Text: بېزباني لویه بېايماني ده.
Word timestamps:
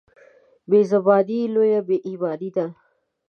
بېزباني 0.69 1.39
لویه 1.53 1.81
بېايماني 1.87 2.49
ده. 2.55 2.65